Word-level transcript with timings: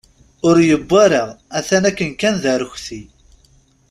Ur 0.47 0.57
yewwa 0.69 0.97
ara, 1.05 1.23
atan 1.57 1.83
akken 1.89 2.11
kan 2.21 2.35
d 2.41 2.43
arekti. 2.53 3.01